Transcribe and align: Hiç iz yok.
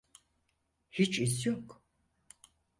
Hiç 0.89 1.19
iz 1.19 1.45
yok. 1.45 1.81